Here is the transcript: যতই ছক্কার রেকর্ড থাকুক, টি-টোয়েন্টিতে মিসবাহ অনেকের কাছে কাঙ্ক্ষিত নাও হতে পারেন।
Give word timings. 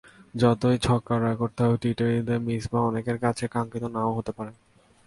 যতই 0.35 0.77
ছক্কার 0.77 1.19
রেকর্ড 1.21 1.51
থাকুক, 1.57 1.77
টি-টোয়েন্টিতে 1.81 2.35
মিসবাহ 2.47 2.81
অনেকের 2.85 3.17
কাছে 3.19 3.45
কাঙ্ক্ষিত 3.47 3.83
নাও 3.87 4.11
হতে 4.17 4.31
পারেন। 4.31 4.55